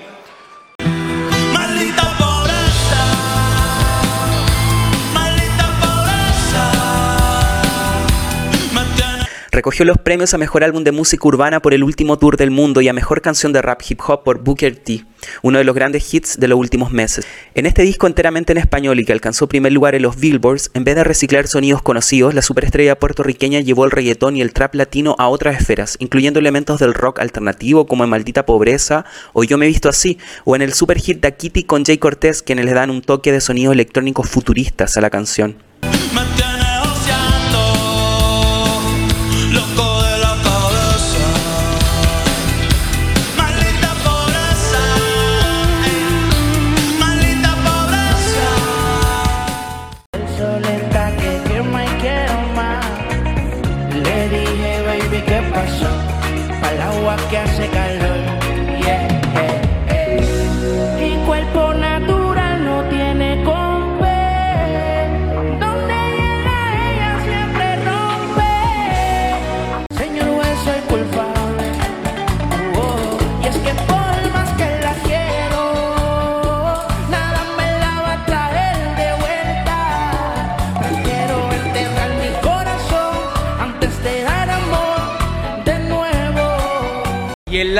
Recogió 9.64 9.86
los 9.86 9.96
premios 9.96 10.34
a 10.34 10.36
Mejor 10.36 10.62
Álbum 10.62 10.84
de 10.84 10.92
Música 10.92 11.26
Urbana 11.26 11.62
por 11.62 11.72
el 11.72 11.82
último 11.82 12.18
tour 12.18 12.36
del 12.36 12.50
mundo 12.50 12.82
y 12.82 12.88
a 12.88 12.92
Mejor 12.92 13.22
Canción 13.22 13.54
de 13.54 13.62
Rap 13.62 13.80
Hip 13.88 13.98
Hop 14.06 14.22
por 14.22 14.44
Booker 14.44 14.76
T, 14.76 15.06
uno 15.40 15.56
de 15.56 15.64
los 15.64 15.74
grandes 15.74 16.12
hits 16.12 16.38
de 16.38 16.48
los 16.48 16.58
últimos 16.58 16.92
meses. 16.92 17.26
En 17.54 17.64
este 17.64 17.80
disco 17.80 18.06
enteramente 18.06 18.52
en 18.52 18.58
español 18.58 19.00
y 19.00 19.06
que 19.06 19.14
alcanzó 19.14 19.48
primer 19.48 19.72
lugar 19.72 19.94
en 19.94 20.02
los 20.02 20.20
Billboards, 20.20 20.70
en 20.74 20.84
vez 20.84 20.96
de 20.96 21.04
reciclar 21.04 21.46
sonidos 21.46 21.80
conocidos, 21.80 22.34
la 22.34 22.42
superestrella 22.42 22.98
puertorriqueña 22.98 23.60
llevó 23.60 23.86
el 23.86 23.90
reggaetón 23.90 24.36
y 24.36 24.42
el 24.42 24.52
trap 24.52 24.74
latino 24.74 25.16
a 25.18 25.28
otras 25.28 25.58
esferas, 25.58 25.96
incluyendo 25.98 26.40
elementos 26.40 26.78
del 26.78 26.92
rock 26.92 27.20
alternativo 27.20 27.86
como 27.86 28.04
en 28.04 28.10
Maldita 28.10 28.44
Pobreza 28.44 29.06
o 29.32 29.44
Yo 29.44 29.56
me 29.56 29.66
visto 29.66 29.88
así, 29.88 30.18
o 30.44 30.56
en 30.56 30.60
el 30.60 30.74
super 30.74 30.98
hit 30.98 31.22
Da 31.22 31.30
Kitty 31.30 31.64
con 31.64 31.86
Jay 31.86 31.96
Cortez, 31.96 32.42
quienes 32.42 32.66
le 32.66 32.74
dan 32.74 32.90
un 32.90 33.00
toque 33.00 33.32
de 33.32 33.40
sonidos 33.40 33.72
electrónicos 33.72 34.28
futuristas 34.28 34.98
a 34.98 35.00
la 35.00 35.08
canción. 35.08 35.56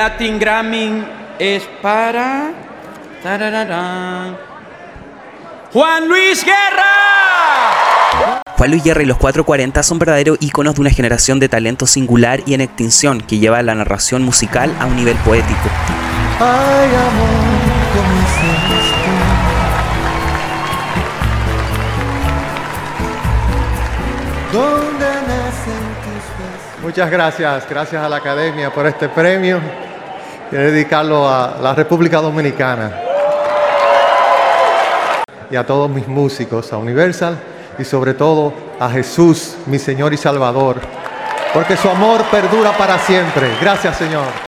Latin 0.05 0.39
Grammy 0.39 1.03
es 1.39 1.63
para. 1.81 2.53
tarararán, 3.23 4.37
Juan 5.73 6.07
Luis 6.07 6.45
Guerra. 6.45 8.43
Juan 8.55 8.71
Luis 8.71 8.85
Guerra 8.85 9.03
y 9.03 9.07
los 9.07 9.17
440 9.17 9.83
son 9.83 9.99
verdaderos 9.99 10.37
íconos 10.43 10.75
de 10.75 10.83
una 10.83 10.91
generación 10.91 11.41
de 11.41 11.49
talento 11.49 11.87
singular 11.87 12.43
y 12.45 12.53
en 12.53 12.61
extinción 12.61 13.23
que 13.23 13.39
lleva 13.39 13.63
la 13.63 13.75
narración 13.75 14.23
musical 14.23 14.77
a 14.79 14.85
un 14.85 14.95
nivel 14.95 15.17
poético. 15.25 15.71
Muchas 26.83 27.11
gracias, 27.11 27.67
gracias 27.71 28.05
a 28.05 28.09
la 28.11 28.17
Academia 28.17 28.71
por 28.71 28.87
este 28.87 29.09
premio. 29.09 29.63
Quiero 30.51 30.71
dedicarlo 30.71 31.29
a 31.29 31.57
la 31.61 31.75
República 31.75 32.21
Dominicana 32.21 32.93
y 35.51 35.57
a 35.57 35.67
todos 35.67 35.91
mis 35.91 36.07
músicos, 36.07 36.73
a 36.73 36.77
Universal 36.77 37.39
y 37.79 37.85
sobre 37.85 38.15
todo 38.15 38.53
a 38.79 38.89
Jesús, 38.91 39.57
mi 39.67 39.79
Señor 39.79 40.13
y 40.13 40.17
Salvador, 40.17 40.81
porque 41.53 41.77
su 41.77 41.89
amor 41.89 42.23
perdura 42.31 42.77
para 42.77 42.99
siempre. 42.99 43.49
Gracias, 43.61 43.97
Señor. 43.97 44.44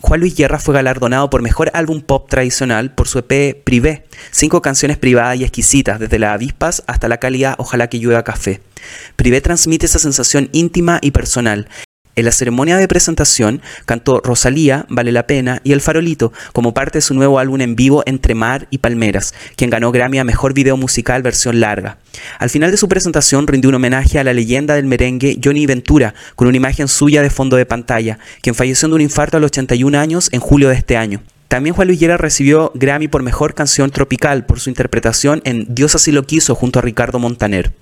Juan 0.00 0.20
Luis 0.20 0.34
Guerra 0.36 0.58
fue 0.58 0.74
galardonado 0.74 1.28
por 1.28 1.42
Mejor 1.42 1.70
Álbum 1.74 2.00
Pop 2.00 2.28
Tradicional 2.28 2.94
por 2.94 3.08
su 3.08 3.18
EP 3.18 3.62
Privé, 3.64 4.06
cinco 4.30 4.62
canciones 4.62 4.96
privadas 4.96 5.36
y 5.38 5.42
exquisitas, 5.44 6.00
desde 6.00 6.18
las 6.18 6.34
avispas 6.34 6.84
hasta 6.86 7.08
la 7.08 7.18
calidad 7.18 7.54
Ojalá 7.58 7.88
que 7.88 7.98
llueva 7.98 8.24
café. 8.24 8.62
Privé 9.16 9.40
transmite 9.40 9.86
esa 9.86 9.98
sensación 9.98 10.48
íntima 10.52 11.00
y 11.02 11.10
personal. 11.10 11.68
En 12.16 12.24
la 12.24 12.32
ceremonia 12.32 12.76
de 12.76 12.86
presentación 12.86 13.60
cantó 13.86 14.20
Rosalía, 14.22 14.86
Vale 14.88 15.10
la 15.10 15.26
Pena 15.26 15.60
y 15.64 15.72
El 15.72 15.80
Farolito 15.80 16.32
como 16.52 16.72
parte 16.72 16.98
de 16.98 17.02
su 17.02 17.14
nuevo 17.14 17.38
álbum 17.38 17.60
en 17.60 17.74
vivo 17.74 18.02
Entre 18.06 18.34
Mar 18.34 18.68
y 18.70 18.78
Palmeras, 18.78 19.34
quien 19.56 19.70
ganó 19.70 19.90
Grammy 19.90 20.18
a 20.18 20.24
Mejor 20.24 20.54
Video 20.54 20.76
Musical 20.76 21.22
versión 21.22 21.58
larga. 21.58 21.98
Al 22.38 22.50
final 22.50 22.70
de 22.70 22.76
su 22.76 22.88
presentación 22.88 23.48
rindió 23.48 23.70
un 23.70 23.76
homenaje 23.76 24.18
a 24.18 24.24
la 24.24 24.32
leyenda 24.32 24.74
del 24.74 24.86
merengue 24.86 25.38
Johnny 25.42 25.66
Ventura 25.66 26.14
con 26.36 26.46
una 26.46 26.56
imagen 26.56 26.86
suya 26.86 27.20
de 27.20 27.30
fondo 27.30 27.56
de 27.56 27.66
pantalla, 27.66 28.18
quien 28.42 28.54
falleció 28.54 28.88
de 28.88 28.94
un 28.94 29.00
infarto 29.00 29.36
a 29.36 29.40
los 29.40 29.48
81 29.48 29.98
años 29.98 30.28
en 30.32 30.40
julio 30.40 30.68
de 30.68 30.76
este 30.76 30.96
año. 30.96 31.22
También 31.48 31.74
Juan 31.74 31.88
Luis 31.88 32.00
Guerra 32.00 32.16
recibió 32.16 32.72
Grammy 32.74 33.08
por 33.08 33.22
Mejor 33.22 33.54
Canción 33.54 33.90
Tropical 33.90 34.46
por 34.46 34.60
su 34.60 34.70
interpretación 34.70 35.40
en 35.44 35.66
Dios 35.68 35.94
así 35.94 36.12
lo 36.12 36.24
quiso 36.24 36.54
junto 36.54 36.78
a 36.78 36.82
Ricardo 36.82 37.18
Montaner. 37.18 37.72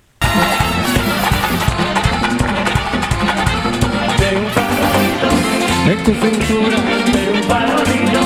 En 5.93 5.99
tu 6.05 6.13
cintura 6.15 6.79
de 7.13 7.23
un 7.33 7.43
farolito, 7.43 8.21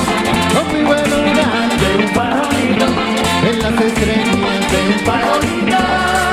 con 0.53 0.65
mi 0.71 0.81
buena 0.85 1.17
de 1.75 1.89
un 1.97 2.07
farolito, 2.15 2.85
en 3.43 3.55
las 3.61 3.75
estrellas 3.81 4.71
de 4.71 4.79
un 4.87 4.99
farolito, 5.03 5.79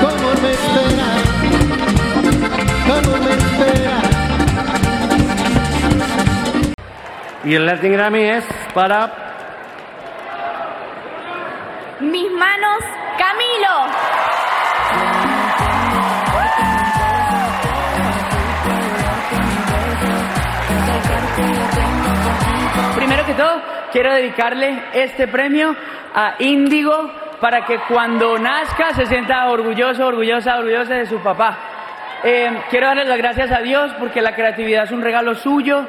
como 0.01 0.29
me 0.41 0.51
espera, 0.53 1.09
como 2.87 3.13
me 3.25 3.33
espera. 3.33 3.97
Y 7.43 7.55
el 7.57 7.67
Latin 7.67 7.93
Grammy 7.95 8.23
es 8.23 8.45
para 8.73 8.99
Mis 11.99 12.31
manos, 12.31 12.79
Camilo. 13.19 14.24
Quiero 23.93 24.13
dedicarle 24.13 24.85
este 24.93 25.29
premio 25.29 25.75
a 26.15 26.35
Índigo 26.39 27.11
para 27.41 27.65
que 27.65 27.79
cuando 27.89 28.39
nazca 28.39 28.95
se 28.95 29.07
sienta 29.07 29.49
orgulloso, 29.49 30.07
orgullosa, 30.07 30.57
orgullosa 30.57 30.95
de 30.95 31.07
su 31.07 31.19
papá. 31.19 31.59
Eh, 32.25 32.51
quiero 32.71 32.87
darle 32.87 33.05
las 33.05 33.19
gracias 33.19 33.53
a 33.53 33.61
Dios 33.61 33.93
porque 33.99 34.23
la 34.23 34.35
creatividad 34.35 34.85
es 34.85 34.93
un 34.93 35.03
regalo 35.03 35.35
suyo. 35.35 35.87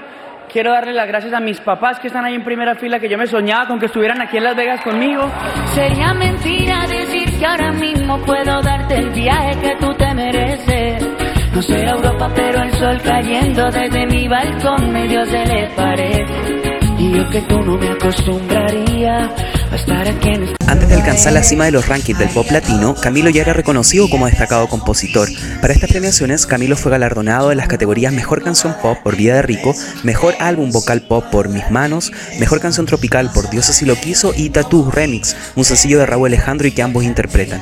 Quiero 0.51 0.71
darle 0.71 0.93
las 0.93 1.08
gracias 1.08 1.34
a 1.34 1.39
mis 1.39 1.60
papás 1.62 1.99
que 1.99 2.08
están 2.08 2.25
ahí 2.25 2.36
en 2.36 2.43
primera 2.43 2.75
fila, 2.75 2.99
que 2.99 3.10
yo 3.10 3.17
me 3.17 3.27
soñaba 3.27 3.67
con 3.67 3.79
que 3.79 3.88
estuvieran 3.88 4.21
aquí 4.21 4.38
en 4.38 4.43
Las 4.43 4.55
Vegas 4.55 4.81
conmigo. 4.81 5.29
Sería 5.73 6.13
mentira 6.13 6.86
decir 6.88 7.39
que 7.39 7.45
ahora 7.45 7.71
mismo 7.71 8.19
puedo 8.19 8.62
darte 8.62 8.97
el 8.97 9.10
viaje 9.10 9.60
que 9.62 9.75
tú 9.77 9.93
te 9.93 10.13
mereces. 10.13 11.08
No 11.53 11.62
sé 11.62 11.86
Europa, 11.86 12.29
pero 12.36 12.62
el 12.62 12.71
sol 12.73 13.01
cayendo 13.03 13.71
desde 13.71 14.05
mi 14.05 14.27
balcón 14.27 14.91
medio 14.91 15.25
se 15.25 15.45
le 15.45 15.67
parece. 15.69 16.85
Y 16.97 17.12
yo 17.12 17.29
que 17.29 17.41
tú 17.41 17.62
no 17.62 17.77
me 17.77 17.89
acostumbraría 17.89 19.27
Va 19.27 19.71
a 19.71 19.75
estar 19.75 20.08
aquí 20.08 20.29
en 20.29 20.43
este 20.43 20.55
Antes 20.67 20.89
de 20.89 20.95
alcanzar 20.95 21.34
la 21.34 21.43
cima 21.43 21.65
de 21.65 21.71
los 21.71 21.88
rankings 21.88 22.17
del 22.17 22.29
pop 22.29 22.49
latino, 22.49 22.95
Camilo 22.95 23.29
ya 23.29 23.41
era 23.41 23.53
reconocido 23.53 24.10
como 24.10 24.25
destacado 24.25 24.67
compositor. 24.67 25.29
Para 25.62 25.73
estas 25.73 25.91
premiaciones, 25.91 26.45
Camilo 26.45 26.75
fue 26.75 26.91
galardonado 26.91 27.51
en 27.51 27.58
las 27.58 27.67
categorías 27.67 28.13
Mejor 28.13 28.43
Canción 28.43 28.75
Pop 28.81 28.97
por 29.03 29.15
Vida 29.15 29.36
de 29.36 29.41
Rico, 29.41 29.75
Mejor 30.03 30.36
Álbum 30.39 30.71
Vocal 30.71 31.01
Pop 31.01 31.25
por 31.31 31.49
Mis 31.49 31.69
Manos, 31.69 32.12
Mejor 32.39 32.62
Canción 32.62 32.86
Tropical 32.86 33.31
por 33.31 33.49
Dios 33.49 33.69
así 33.69 33.86
lo 33.86 33.95
quiso 33.95 34.34
y 34.36 34.49
Tattoo 34.49 34.89
Remix, 34.89 35.36
un 35.55 35.65
sencillo 35.65 35.99
de 35.99 36.05
Raúl 36.05 36.27
Alejandro 36.27 36.67
y 36.67 36.71
que 36.71 36.81
ambos 36.81 37.03
interpretan. 37.03 37.62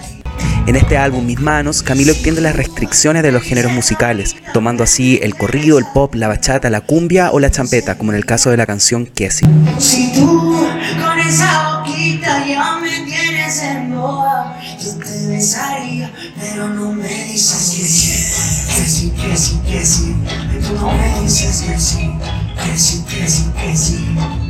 En 0.66 0.76
este 0.78 0.98
álbum 0.98 1.26
Mis 1.26 1.40
Manos, 1.40 1.84
Camilo 1.84 2.14
extiende 2.14 2.40
las 2.40 2.56
restricciones 2.56 3.22
de 3.22 3.32
los 3.32 3.44
géneros 3.44 3.72
musicales, 3.72 4.36
tomando 4.54 4.84
así 4.84 5.20
el 5.22 5.36
corrido, 5.36 5.78
el 5.78 5.86
pop, 5.94 6.16
la 6.16 6.30
bachata, 6.30 6.70
la 6.70 6.82
cumbia 6.82 7.32
o 7.32 7.40
la 7.40 7.52
champeta, 7.52 7.98
como 7.98 8.12
en 8.12 8.18
el 8.18 8.26
caso 8.26 8.50
de 8.50 8.58
la 8.58 8.66
canción 8.66 9.06
Kessie. 9.06 9.48
Si 9.78 10.14
tú 10.14 10.66
con 11.02 11.20
esa 11.20 11.80
boquita 11.80 12.46
ya 12.48 12.78
me 12.82 13.06
tienes 13.06 13.62
en 13.62 13.94
boa, 13.94 14.58
yo 14.82 14.94
te 15.04 15.28
besaría, 15.28 16.12
pero 16.40 16.70
no 16.70 16.94
me 16.94 17.08
dices 17.26 17.76
que 17.76 17.86
sí, 17.86 18.14
que 18.76 18.90
sí, 18.90 19.12
que 19.12 19.38
sí, 19.38 19.60
que 19.70 19.86
sí, 19.86 20.16
tú 20.68 20.76
no 20.76 20.92
me 20.94 21.22
dices 21.22 21.62
que 21.68 21.80
sí, 21.80 22.10
que 22.64 22.78
sí, 22.78 23.04
que 23.10 23.30
sí, 23.30 23.44
que 23.58 23.78
sí. 23.78 24.43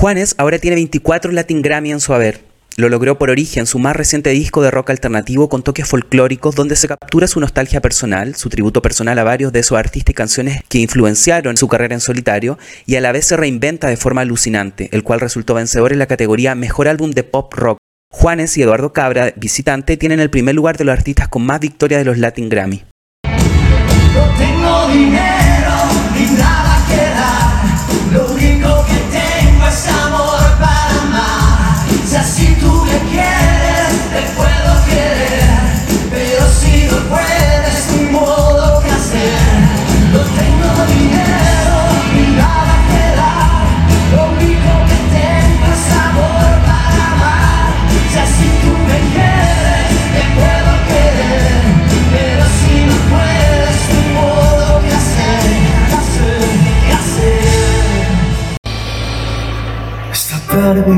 Juanes 0.00 0.34
ahora 0.38 0.58
tiene 0.58 0.76
24 0.76 1.30
Latin 1.30 1.60
Grammy 1.60 1.92
en 1.92 2.00
su 2.00 2.14
haber. 2.14 2.40
Lo 2.78 2.88
logró 2.88 3.18
por 3.18 3.28
Origen, 3.28 3.66
su 3.66 3.78
más 3.78 3.94
reciente 3.94 4.30
disco 4.30 4.62
de 4.62 4.70
rock 4.70 4.88
alternativo 4.88 5.50
con 5.50 5.62
toques 5.62 5.86
folclóricos 5.86 6.54
donde 6.54 6.74
se 6.74 6.88
captura 6.88 7.26
su 7.26 7.38
nostalgia 7.38 7.82
personal, 7.82 8.34
su 8.34 8.48
tributo 8.48 8.80
personal 8.80 9.18
a 9.18 9.24
varios 9.24 9.52
de 9.52 9.60
esos 9.60 9.76
artistas 9.76 10.12
y 10.12 10.14
canciones 10.14 10.62
que 10.70 10.78
influenciaron 10.78 11.58
su 11.58 11.68
carrera 11.68 11.92
en 11.92 12.00
solitario 12.00 12.58
y 12.86 12.96
a 12.96 13.02
la 13.02 13.12
vez 13.12 13.26
se 13.26 13.36
reinventa 13.36 13.88
de 13.88 13.98
forma 13.98 14.22
alucinante, 14.22 14.88
el 14.92 15.02
cual 15.02 15.20
resultó 15.20 15.52
vencedor 15.52 15.92
en 15.92 15.98
la 15.98 16.06
categoría 16.06 16.54
Mejor 16.54 16.88
Álbum 16.88 17.10
de 17.10 17.24
Pop 17.24 17.52
Rock. 17.52 17.76
Juanes 18.10 18.56
y 18.56 18.62
Eduardo 18.62 18.94
Cabra, 18.94 19.34
visitante, 19.36 19.98
tienen 19.98 20.20
el 20.20 20.30
primer 20.30 20.54
lugar 20.54 20.78
de 20.78 20.84
los 20.84 20.94
artistas 20.94 21.28
con 21.28 21.44
más 21.44 21.60
victorias 21.60 22.00
de 22.00 22.06
los 22.06 22.16
Latin 22.16 22.48
Grammy. 22.48 22.84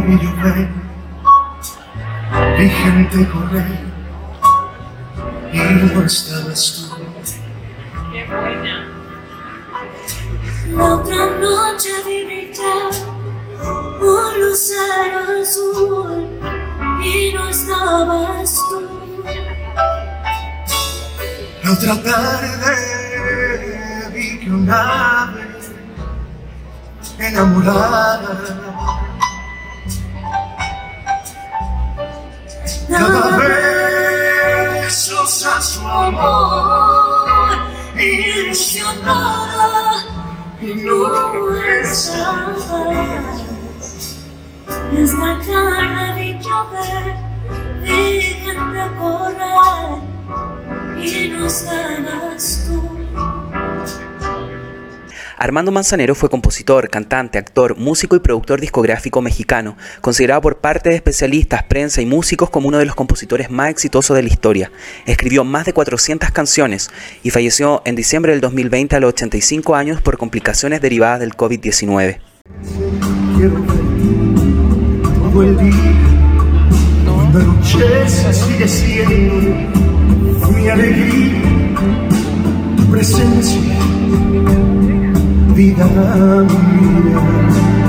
Tarde 0.02 0.16
vi 0.16 0.16
llover, 0.18 0.68
vi 2.58 2.68
gente 2.68 3.28
correr 3.28 3.80
y 5.52 5.58
no 5.58 6.02
estabas 6.04 6.62
tú. 6.74 6.82
La 10.76 10.84
otra 10.94 11.26
noche 11.38 11.90
vi 12.06 12.24
brillar 12.24 12.92
un 14.00 14.40
lucero 14.40 15.18
azul 15.40 16.28
y 17.04 17.32
no 17.34 17.48
estabas 17.48 18.50
tú. 18.68 18.80
La 21.62 21.72
otra 21.72 21.94
tarde 22.02 22.74
vi 24.12 24.40
que 24.40 24.50
un 24.50 24.70
ave 24.70 25.42
enamorada 27.18 29.01
besos 35.32 35.46
a 35.46 35.60
su 35.60 35.86
amor 35.86 37.58
ilusionada 37.96 39.24
y 40.60 40.74
no 40.74 41.08
estabas. 41.80 43.42
Esta 44.92 45.38
tarde 45.46 46.14
vi 46.16 46.38
llover, 46.38 47.16
vi 47.82 48.20
gente 48.20 48.84
correr 48.98 50.00
y 50.98 51.28
no 51.28 51.46
estabas 51.46 52.64
tú. 52.66 52.91
Armando 55.42 55.72
Manzanero 55.72 56.14
fue 56.14 56.30
compositor, 56.30 56.88
cantante, 56.88 57.36
actor, 57.36 57.76
músico 57.76 58.14
y 58.14 58.20
productor 58.20 58.60
discográfico 58.60 59.20
mexicano, 59.20 59.76
considerado 60.00 60.40
por 60.40 60.58
parte 60.58 60.90
de 60.90 60.94
especialistas, 60.94 61.64
prensa 61.64 62.00
y 62.00 62.06
músicos 62.06 62.48
como 62.48 62.68
uno 62.68 62.78
de 62.78 62.84
los 62.84 62.94
compositores 62.94 63.50
más 63.50 63.70
exitosos 63.70 64.14
de 64.14 64.22
la 64.22 64.28
historia. 64.28 64.70
Escribió 65.04 65.42
más 65.42 65.66
de 65.66 65.72
400 65.72 66.30
canciones 66.30 66.92
y 67.24 67.30
falleció 67.30 67.82
en 67.84 67.96
diciembre 67.96 68.30
del 68.30 68.40
2020 68.40 68.94
a 68.94 69.00
los 69.00 69.08
85 69.14 69.74
años 69.74 70.00
por 70.00 70.16
complicaciones 70.16 70.80
derivadas 70.80 71.18
del 71.18 71.32
COVID-19. 71.32 72.18
quiero 73.36 73.54
ver 73.64 73.82
todo 75.32 75.42
el 75.42 75.58
día. 75.58 75.74
Cuando 77.04 77.40
anochece 77.40 78.32
sigue 78.32 78.68
siendo 78.68 79.34
mi 80.52 80.68
alegría, 80.68 81.42
tu 82.76 82.90
presencia, 82.92 83.58
vida 85.54 85.86
mía. 85.86 87.52
Cuando 87.62 87.81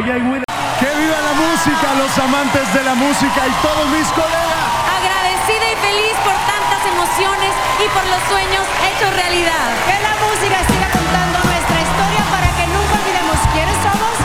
¡Que 0.00 0.06
viva 0.06 1.20
la 1.20 1.34
música, 1.36 1.92
los 1.92 2.18
amantes 2.18 2.72
de 2.72 2.82
la 2.84 2.94
música 2.94 3.46
y 3.46 3.52
todos 3.60 3.86
mis 3.92 4.08
colegas! 4.16 4.64
Agradecida 4.96 5.72
y 5.72 5.76
feliz 5.76 6.16
por 6.24 6.32
tantas 6.48 6.80
emociones 6.88 7.52
y 7.84 7.86
por 7.92 8.04
los 8.08 8.22
sueños 8.32 8.64
hechos 8.80 9.12
realidad. 9.12 9.68
Que 9.84 10.00
la 10.00 10.16
música 10.24 10.56
siga 10.72 10.88
contando 10.88 11.36
nuestra 11.44 11.76
historia 11.84 12.22
para 12.32 12.48
que 12.48 12.66
nunca 12.72 12.94
olvidemos 12.96 13.36
quiénes 13.52 13.76
somos 13.84 14.19